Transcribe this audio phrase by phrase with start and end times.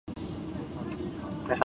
[0.07, 1.59] ｔｒｇｔｙｔｎ